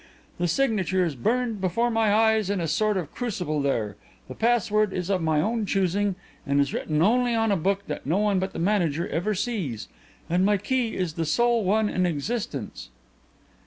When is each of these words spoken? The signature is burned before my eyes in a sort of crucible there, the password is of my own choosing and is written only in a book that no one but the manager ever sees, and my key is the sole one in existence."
The 0.39 0.47
signature 0.47 1.05
is 1.05 1.13
burned 1.13 1.61
before 1.61 1.91
my 1.91 2.11
eyes 2.11 2.49
in 2.49 2.59
a 2.59 2.67
sort 2.67 2.97
of 2.97 3.13
crucible 3.13 3.61
there, 3.61 3.97
the 4.27 4.33
password 4.33 4.93
is 4.93 5.11
of 5.11 5.21
my 5.21 5.39
own 5.39 5.67
choosing 5.67 6.15
and 6.43 6.59
is 6.59 6.73
written 6.73 7.03
only 7.03 7.35
in 7.35 7.51
a 7.51 7.55
book 7.55 7.85
that 7.85 8.03
no 8.07 8.17
one 8.17 8.39
but 8.39 8.51
the 8.51 8.57
manager 8.57 9.07
ever 9.09 9.35
sees, 9.35 9.89
and 10.27 10.43
my 10.43 10.57
key 10.57 10.95
is 10.97 11.13
the 11.13 11.25
sole 11.25 11.63
one 11.63 11.87
in 11.87 12.07
existence." 12.07 12.89